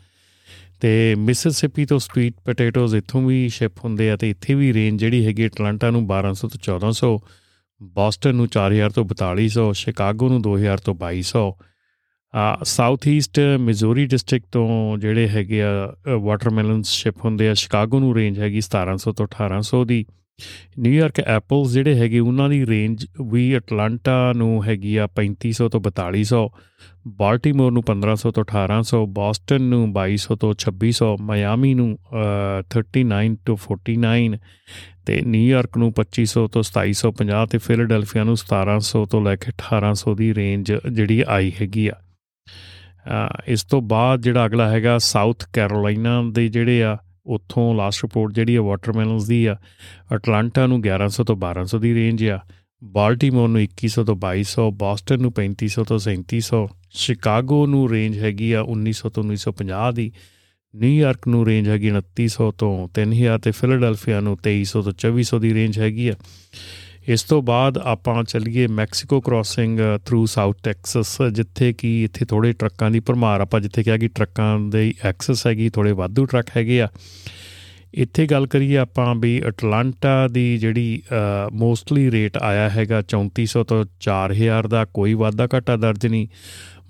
[0.81, 5.27] ਤੇ ਮਿਸਿਸਿਪੀ ਤੋਂ ਸਵੀਟ ਪੋਟੇਟੋਸ ਇੱਥੋਂ ਵੀ ਸ਼ਿਪ ਹੁੰਦੇ ਆ ਤੇ ਇੱਥੇ ਵੀ ਰੇਂਜ ਜਿਹੜੀ
[5.27, 7.19] ਹੈਗੀ ਅਟਲਾਂਟਾ ਨੂੰ 1200 ਤੋਂ 1400
[7.83, 11.53] ਬੋਸਟਨ ਨੂੰ 4000 ਤੋਂ 4200 ਸ਼ਿਕਾਗੋ ਨੂੰ 2000 ਤੋਂ 2200
[12.35, 18.17] ਆ ਸਾਊਥ ਈਸਟ ਮਿਜ਼ੋਰੀ ਡਿਸਟ੍ਰਿਕਟ ਤੋਂ ਜਿਹੜੇ ਹੈਗੇ ਆ ਵਾਟਰਮੈਲਨਸ ਸ਼ਿਪ ਹੁੰਦੇ ਆ, ਸ਼ਿਕਾਗੋ ਨੂੰ
[18.17, 20.07] ਰੇਂਜ ਹੈਗੀ 1700 ਤੋਂ 1800 ਦੀ।
[20.79, 26.41] ਨਿਊਯਾਰਕ ਐਪਲਸ ਜਿਹੜੇ ਹੈਗੇ ਉਹਨਾਂ ਦੀ ਰੇਂਜ ਵੀ ਅਟਲਾਂਟਾ ਨੂੰ ਹੈਗੀ ਆ 3500 ਤੋਂ 4200
[27.09, 31.89] ਬਾਲਟਿਮੋਰ ਨੂੰ 1500 ਤੋਂ 1800 ਬੋਸਟਨ ਨੂੰ 2200 ਤੋਂ 2600 ਮਾਇਆਮੀ ਨੂੰ
[32.71, 34.39] 39 ਤੋਂ 49
[35.07, 40.35] ਤੇ ਨਿਊਯਾਰਕ ਨੂੰ 2500 ਤੋਂ 2750 ਤੇ ਫਿਲਾਡੈਲਫੀਆ ਨੂੰ 1700 ਤੋਂ ਲੈ ਕੇ 1800 ਦੀ
[40.35, 41.99] ਰੇਂਜ ਜਿਹੜੀ ਆਈ ਹੈਗੀ ਆ।
[43.49, 46.97] ਇਸ ਤੋਂ ਬਾਅਦ ਜਿਹੜਾ ਅਗਲਾ ਹੈਗਾ ਸਾਊਥ ਕੈਰੋਲਾਈਨਾ ਦੇ ਜਿਹੜੇ ਆ
[47.27, 49.57] ਉੱਥੋਂ ਲਾਸਟ ਰਿਪੋਰਟ ਜਿਹੜੀ ਆ ਵਾਟਰਮੈਲਨਸ ਦੀ ਆ
[50.15, 52.39] ਅਟਲਾਂਟਾ ਨੂੰ 1100 ਤੋਂ 1200 ਦੀ ਰੇਂਜ ਆ
[52.85, 58.65] ਬਾਲਟਿਮੋਰ ਨੂੰ 2100 ਤੋਂ 2200 ਬੋਸਟਨ ਨੂੰ 3500 ਤੋਂ 3700 ਸ਼ਿਕਾਗੋ ਨੂੰ ਰੇਂਜ ਹੈਗੀ ਆ
[58.73, 60.13] 1900 ਤੋਂ 1950 ਦੀ
[60.75, 65.79] ਨਿਊਯਾਰਕ ਨੂੰ ਰੇਂਜ ਹੈਗੀ 2900 ਤੋਂ 3000 ਤੇ ਫਿਲਾਡੈਲਫੀਆ ਨੂੰ 2300 ਤੋਂ 2400 ਦੀ ਰੇਂਜ
[65.79, 66.15] ਹੈਗੀ ਆ।
[67.09, 72.91] ਇਸ ਤੋਂ ਬਾਅਦ ਆਪਾਂ ਚੱਲੀਏ Mexico crossing through south Texas, ਜਿੱਥੇ ਕਿ ਇੱਥੇ ਥੋੜੇ ਟਰੱਕਾਂ
[72.91, 76.89] ਦੀ ਭਰਮਾਰ। ਆਪਾਂ ਜਿੱਥੇ ਕਿਹਾ ਕਿ ਟਰੱਕਾਂ ਦੇ ਐਕਸੈਸ ਹੈਗੀ ਥੋੜੇ ਵਾਧੂ ਟਰੱਕ ਹੈਗੇ ਆ।
[77.95, 81.03] ਇੱਥੇ ਗੱਲ ਕਰੀਏ ਆਪਾਂ ਵੀ ਅਟਲਾਂਟਾ ਦੀ ਜਿਹੜੀ
[81.53, 86.27] ਮੋਸਟਲੀ ਰੇਟ ਆਇਆ ਹੈਗਾ 3400 ਤੋਂ 4000 ਦਾ, ਕੋਈ ਵਾਧਾ ਘਾਟਾ ਦਰਜ ਨਹੀਂ।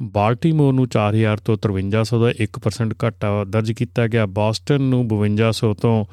[0.02, 6.04] ਬਾਲਟਿਮੋਰ ਨੂੰ 4000 ਤੋਂ 5300 ਦਾ 1% ਘਟਾ ਦਰਜ ਕੀਤਾ ਗਿਆ। ਬੋਸਟਨ ਨੂੰ 5200 ਤੋਂ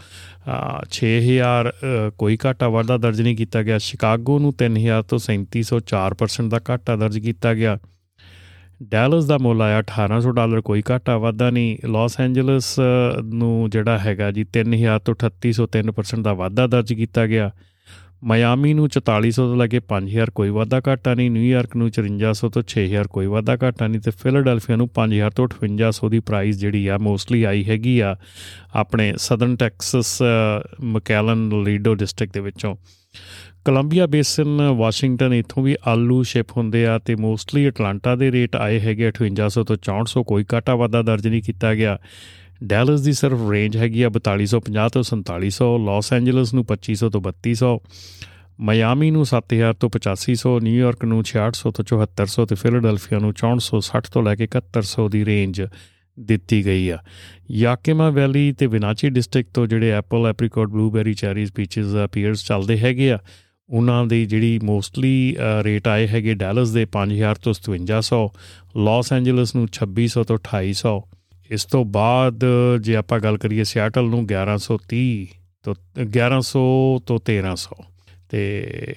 [0.91, 1.71] 6000
[2.17, 6.95] ਕੋਈ ਘਾਟਾ ਵਾਧਾ ਦਰਜ ਨਹੀਂ ਕੀਤਾ ਗਿਆ। ਸ਼ਿਕਾਗੋ ਨੂੰ 3000 ਤੋਂ 3700 4% ਦਾ ਘਾਟਾ
[6.95, 7.77] ਦਰਜ ਕੀਤਾ ਗਿਆ।
[8.83, 12.79] ਡੈਲਸ ਦਾ ਮੁੱਲ ਆਇਆ 1800 ਡਾਲਰ, ਕੋਈ ਘਾਟਾ ਵਾਧਾ ਨਹੀਂ। ਲਾਸ ਐਂਜਲਸ
[13.23, 17.51] ਨੂੰ ਜਿਹੜਾ ਹੈਗਾ ਜੀ 3000 ਤੋਂ 3800 3% ਦਾ ਵਾਧਾ ਦਰਜ ਕੀਤਾ ਗਿਆ।
[18.23, 22.63] ਮਾਇਆਮੀ ਨੂੰ 4400 ਤੋਂ ਲੈ ਕੇ 5000 ਕੋਈ ਵਾਧਾ ਘਾਟਾ ਨਹੀਂ ਨਿਊਯਾਰਕ ਨੂੰ 5400 ਤੋਂ
[22.67, 26.97] 6000 ਕੋਈ ਵਾਧਾ ਘਾਟਾ ਨਹੀਂ ਤੇ ਫਿਲਾਡੈਲਫੀਆ ਨੂੰ 5000 ਤੋਂ 5800 ਦੀ ਪ੍ਰਾਈਸ ਜਿਹੜੀ ਆ
[26.97, 28.15] ਮੋਸਟਲੀ ਆਈ ਹੈਗੀ ਆ
[28.73, 30.21] ਆਪਣੇ ਸਦਰਨ ਟੈਕਸਸ
[30.81, 32.75] ਮਕੈਲਨ ਲੀਡੋ ਡਿਸਟ੍ਰਿਕਟ ਦੇ ਵਿੱਚੋਂ।
[33.65, 38.79] ਕੋਲੰਬੀਆ ਬੇਸਨ ਵਾਸ਼ਿੰਗਟਨ ਇਥੋਂ ਵੀ ਆਲੂ ਸ਼ਿਪ ਹੁੰਦੇ ਆ ਤੇ ਮੋਸਟਲੀ ਅਟਲਾਂਟਾ ਦੇ ਰੇਟ ਆਏ
[38.79, 41.97] ਹੈਗੇ 5800 ਤੋਂ 6400 ਕੋਈ ਘਾਟਾ ਵਾਧਾ ਦਰਜ ਨਹੀਂ ਕੀਤਾ ਗਿਆ।
[42.63, 47.71] ਡੈਲਸ ਦੀ ਸਿਰਫ ਰੇਂਜ ਹੈਗੀ ਆ 4250 ਤੋਂ 4700 ਲਾਸ ਐਂਜਲਸ ਨੂੰ 2500 ਤੋਂ 3200
[48.59, 54.23] ਮਾਇਆਮੀ ਨੂੰ 7000 ਤੋਂ 8500 ਨਿਊਯਾਰਕ ਨੂੰ 6600 ਤੋਂ 7400 ਤੇ ਫਿਲਾਡੈਲਫੀਆ ਨੂੰ 6460 ਤੋਂ
[54.23, 55.61] ਲੈ ਕੇ 7100 ਦੀ ਰੇਂਜ
[56.19, 56.97] ਦਿੱਤੀ ਗਈ ਆ।
[57.51, 63.11] ਯਾਕੇਮਾ ਵੈਲੀ ਤੇ ਵਿਨਾਚੀ ਡਿਸਟ੍ਰਿਕਟ ਤੋਂ ਜਿਹੜੇ apple, apricot, blueberry, cherries, peaches pears ਚੱਲਦੇ ਹੈਗੇ
[63.11, 63.17] ਆ,
[63.69, 68.21] ਉਹਨਾਂ ਦੀ ਜਿਹੜੀ ਮੋਸਟਲੀ ਰੇਟ ਆਏ ਹੈਗੇ ਡੈਲਸ ਦੇ 5000 ਤੋਂ 5700
[68.77, 70.95] ਲਾਸ ਐਂਜਲਸ ਨੂੰ 2600 ਤੋਂ 2800
[71.51, 72.45] ਇਸ ਤੋਂ ਬਾਅਦ
[72.81, 75.25] ਜੇ ਆਪਾਂ ਗੱਲ ਕਰੀਏ ਸਿਆਟਲ ਨੂੰ 1130
[75.65, 76.61] ਤੋਂ 1100
[77.05, 77.83] ਤੋਂ 1300
[78.29, 78.43] ਤੇ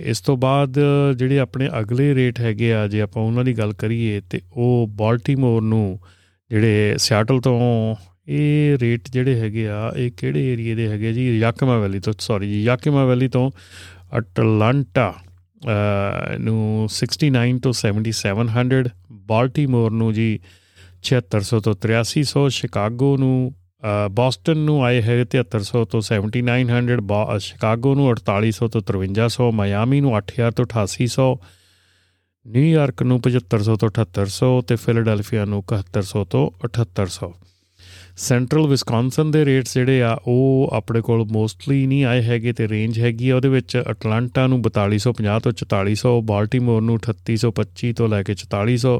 [0.01, 0.79] ਇਸ ਤੋਂ ਬਾਅਦ
[1.19, 5.63] ਜਿਹੜੇ ਆਪਣੇ ਅਗਲੇ ਰੇਟ ਹੈਗੇ ਆ, ਜੇ ਆਪਾਂ ਉਹਨਾਂ ਦੀ ਗੱਲ ਕਰੀਏ ਤੇ ਉਹ ਬਾਲਟਿਮੋਰ
[5.63, 5.99] ਨੂੰ
[6.51, 7.57] ਜਿਹੜੇ ਸਿਆਟਲ ਤੋਂ
[8.29, 11.39] ਇਹ ਰੇਟ ਜਿਹੜੇ ਹੈਗੇ ਆ, ਇਹ ਕਿਹੜੇ ਏਰੀਏ ਦੇ ਹੈਗੇ ਜੀ?
[11.39, 13.51] ਯਾਕਮਾ ਵੈਲੀ ਤੋਂ ਸੌਰੀ ਜੀ, ਯਾਕਮਾ ਵੈਲੀ ਤੋਂ
[14.19, 15.15] ਅਟਲਾਂਟਾ
[16.41, 18.89] ਨੂੰ 69 ਤੋਂ 7700
[19.27, 20.29] ਬਾਲਟਿਮੋਰ ਨੂੰ ਜੀ
[21.07, 23.55] 7600 ਤੋਂ 8300 ਸ਼ਿਕਾਗੋ ਨੂੰ
[24.11, 30.57] ਬੋਸਟਨ ਨੂੰ ਆਏ ਹੈ 7300 ਤੋਂ 7900 ਸ਼ਿਕਾਗੋ ਨੂੰ 4800 ਤੋਂ 5300 ਮਾਇਆਮੀ ਨੂੰ 8000
[30.57, 31.29] ਤੋਂ 8800
[32.47, 37.29] ਨਿਊਯਾਰਕ ਨੂੰ 7500 ਤੋਂ 7800 ਤੇ ਫਿਲਾਡੈਲਫੀਆ ਨੂੰ 7100 ਤੋਂ 7800
[38.17, 43.01] ਸੈਂਟਰਲ ਵਿਸਕੌਨਸਨ ਦੇ ਰੇਟਸ ਜਿਹੜੇ ਆ, ਉਹ ਆਪਣੇ ਕੋਲ ਮੋਸਟਲੀ ਨਹੀਂ ਆਏ ਹੈਗੇ ਤੇ ਰੇਂਜ
[43.01, 48.35] ਹੈਗੀ ਆ। ਉਹਦੇ ਵਿੱਚ ਅਟਲਾਂਟਾ ਨੂੰ 4250 ਤੋਂ 4400 ਬਾਲਟਿਮੋਰ ਨੂੰ 3825 ਤੋਂ ਲੈ ਕੇ
[48.35, 48.95] 4400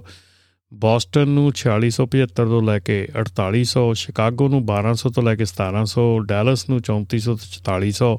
[0.75, 6.69] ਬੋਸਟਨ ਨੂੰ 4675 ਤੋਂ ਲੈ ਕੇ 4800 ਸ਼ਿਕਾਗੋ ਨੂੰ 1200 ਤੋਂ ਲੈ ਕੇ 1700 ਡੈਲਸ
[6.69, 8.17] ਨੂੰ 3400 ਤੋਂ 4400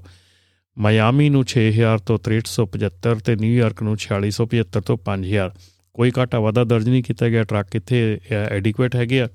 [0.77, 5.51] ਮਾਇਆਮੀ ਨੂੰ 6000 ਤੋਂ 6375 ਤੇ ਨਿਊਯਾਰਕ ਨੂੰ 4675 ਤੋਂ 5000
[5.93, 9.29] ਕੋਈ ਘਾਟਾ ਵਾਧਾ ਦਰਜ ਨਹੀਂ ਕੀਤਾ ਗਿਆ, ਟਰੱਕ ਇੱਥੇ ਐਡਿਕੁਏਟ ਹੈਗੇ ਆ।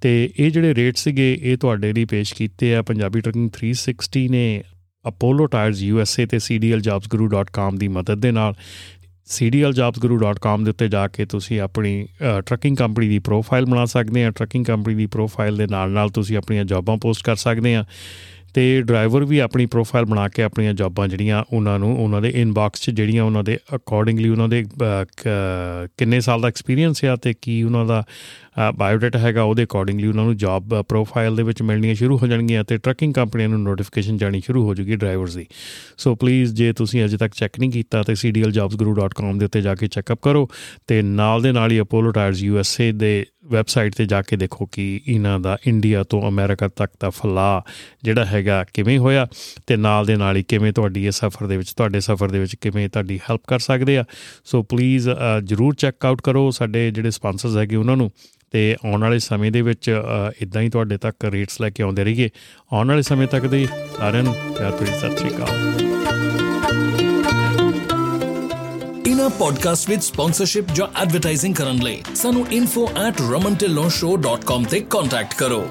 [0.00, 4.62] ਤੇ ਇਹ ਜਿਹੜੇ ਰੇਟ ਸੀਗੇ, ਇਹ ਤੁਹਾਡੇ ਲਈ ਪੇਸ਼ ਕੀਤੇ ਆ। ਪੰਜਾਬੀ ਟਰਕਿੰਗ 360 ਨੇ
[5.08, 8.54] ਅਪੋਲੋ ਟਾਇਰਸ ਯੂਐਸਏ ਤੇ cdljobsguru.com ਦੀ ਮਦਦ ਦੇ ਨਾਲ।
[9.38, 12.08] cdljobsguru.com ਦੇ ਉੱਤੇ ਜਾ ਕੇ ਤੁਸੀਂ ਆਪਣੀ
[12.46, 16.36] ਟਰੱਕਿੰਗ ਕੰਪਨੀ ਦੀ ਪ੍ਰੋਫਾਈਲ ਬਣਾ ਸਕਦੇ ਆ ਟਰੱਕਿੰਗ ਕੰਪਨੀ ਦੀ ਪ੍ਰੋਫਾਈਲ ਦੇ ਨਾਲ ਨਾਲ ਤੁਸੀਂ
[16.36, 17.84] ਆਪਣੀਆਂ ਜੌਬਾਂ ਪੋਸਟ ਕਰ ਸਕਦੇ ਆ
[18.54, 22.80] ਤੇ ਡਰਾਈਵਰ ਵੀ ਆਪਣੀ ਪ੍ਰੋਫਾਈਲ ਬਣਾ ਕੇ ਆਪਣੀਆਂ ਜੌਬਾਂ ਜਿਹੜੀਆਂ ਉਹਨਾਂ ਨੂੰ ਉਹਨਾਂ ਦੇ ਇਨਬਾਕਸ
[22.80, 24.64] 'ਚ ਜਿਹੜੀਆਂ ਉਹਨਾਂ ਦੇ ਅਕੋਰਡਿੰਗਲੀ ਉਹਨਾਂ ਦੇ
[25.98, 28.04] ਕਿੰਨੇ ਸਾਲ ਦਾ ਐਕਸਪੀਰੀਅੰਸ ਹੈ ਤੇ ਕੀ ਉਹਨਾਂ ਦਾ
[28.76, 32.76] ਬਾਇਓਡਾਟਾ ਹੈਗਾ, ਉਹਦੇ ਅਕੋਰਡਿੰਗਲੀ ਉਹਨਾਂ ਨੂੰ ਜੌਬ ਪ੍ਰੋਫਾਈਲ ਦੇ ਵਿੱਚ ਮਿਲਣੀਆਂ ਸ਼ੁਰੂ ਹੋ ਜਾਣਗੀਆਂ ਤੇ
[32.76, 35.46] ਟਰੱਕਿੰਗ ਕੰਪਨੀਆਂ ਨੂੰ ਨੋਟੀਫਿਕੇਸ਼ਨ ਜਾਣੀ ਸ਼ੁਰੂ ਹੋ ਜੂਗੀ ਡਰਾਈਵਰਸ ਦੀ।
[35.98, 39.86] ਸੋ ਪਲੀਜ਼ ਜੇ ਤੁਸੀਂ ਅਜੇ ਤੱਕ ਚੈੱਕ ਨਹੀਂ ਕੀਤਾ ਤੇ cdljobsguru.com ਦੇ ਉੱਤੇ ਜਾ ਕੇ
[39.86, 40.48] ਚੈੱਕਅਪ ਕਰੋ
[40.86, 45.00] ਤੇ ਨਾਲ ਦੇ ਨਾਲ ਹੀ ਅਪੋਲੋ ਟਾਇਰਸ ਯੂਐਸਏ ਦੇ ਵੈਬਸਾਈਟ ਤੇ ਜਾ ਕੇ ਦੇਖੋ ਕਿ
[45.08, 47.62] ਇਹਨਾਂ ਦਾ ਇੰਡੀਆ ਤੋਂ ਅਮਰੀਕਾ ਤੱਕ ਦਾ ਫਲਾ
[48.02, 49.26] ਜਿਹੜਾ ਹੈਗਾ ਕਿਵੇਂ ਹੋਇਆ
[49.66, 52.56] ਤੇ ਨਾਲ ਦੇ ਨਾਲ ਹੀ ਕਿਵੇਂ ਤੁਹਾਡੀ ਇਹ ਸਫ਼ਰ ਦੇ ਵਿੱਚ, ਤੁਹਾਡੇ ਸਫ਼ਰ ਦੇ ਵਿੱਚ
[52.56, 54.04] ਕਿਵੇਂ ਤੁਹਾਡੀ ਹੈਲਪ ਕਰ ਸਕਦੇ ਆ।
[54.44, 55.08] ਸੋ ਪਲੀਜ਼
[55.44, 58.10] ਜਰੂਰ ਚੈੱਕ ਆਊਟ ਕਰੋ ਸਾਡੇ ਜਿਹੜੇ ਸਪਾਂਸਰਸ ਹੈਗੇ ਉਹਨਾਂ ਨੂੰ
[58.50, 60.02] ਤੇ ਆਉਣ ਵਾਲੇ ਸਮੇਂ ਦੇ ਵਿੱਚ
[60.40, 62.30] ਇਦਾਂ ਹੀ ਤੁਹਾਡੇ ਤੱਕ ਰੇਟਸ ਲੈ ਕੇ ਆਉਂਦੇ ਰਹੀਏ।
[62.72, 65.48] ਆਉਣ ਵਾਲੇ ਸਮੇਂ ਤੱਕ ਦੇ ਸਾਰਿਆਂ ਨੂੰ ਪਿਆਰ ਭਰੀ ਸਤਿ ਸ਼੍ਰੀ ਅਕਾਲ।
[69.06, 75.70] ਇਨਾ ਪੋਡਕਾਸਟ ਵਿੱਚ ਸਪਾਂਸਰਸ਼ਿਪ ਜਾਂ ਐਡਵਰਟਾਈਜ਼ਿੰਗ ਕਰਨ ਲਈ ਸਾਨੂੰ info@romantillonshow.com ਤੇ ਕੰਟੈਕਟ ਕਰੋ।